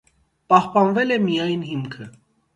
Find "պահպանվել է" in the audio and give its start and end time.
0.53-1.21